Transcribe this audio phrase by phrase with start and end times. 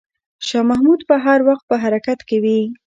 [0.47, 2.59] شاه محمود به هر وخت په حرکت کې وي.